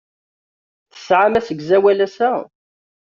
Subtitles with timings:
[0.91, 2.31] Tesɛam asegzawal ass-a?